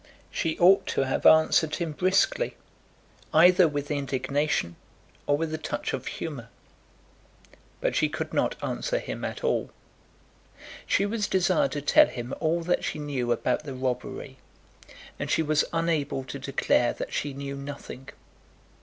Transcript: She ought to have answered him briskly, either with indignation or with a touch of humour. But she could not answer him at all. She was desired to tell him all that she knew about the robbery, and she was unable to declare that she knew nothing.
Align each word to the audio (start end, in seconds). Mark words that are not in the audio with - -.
She 0.31 0.57
ought 0.57 0.87
to 0.87 1.01
have 1.01 1.27
answered 1.27 1.75
him 1.75 1.91
briskly, 1.91 2.55
either 3.35 3.67
with 3.67 3.91
indignation 3.91 4.75
or 5.27 5.37
with 5.37 5.53
a 5.53 5.59
touch 5.59 5.93
of 5.93 6.07
humour. 6.07 6.49
But 7.81 7.95
she 7.95 8.09
could 8.09 8.33
not 8.33 8.55
answer 8.63 8.97
him 8.97 9.23
at 9.23 9.43
all. 9.43 9.69
She 10.87 11.05
was 11.05 11.27
desired 11.27 11.73
to 11.73 11.83
tell 11.83 12.07
him 12.07 12.33
all 12.39 12.63
that 12.63 12.83
she 12.83 12.97
knew 12.97 13.31
about 13.31 13.63
the 13.63 13.75
robbery, 13.75 14.37
and 15.19 15.29
she 15.29 15.43
was 15.43 15.63
unable 15.71 16.23
to 16.23 16.39
declare 16.39 16.93
that 16.93 17.13
she 17.13 17.33
knew 17.35 17.55
nothing. 17.55 18.09